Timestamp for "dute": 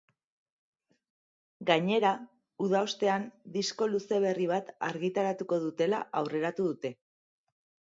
6.73-6.95